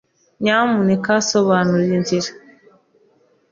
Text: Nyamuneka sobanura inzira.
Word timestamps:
Nyamuneka 0.41 1.11
sobanura 1.29 1.83
inzira. 1.99 2.29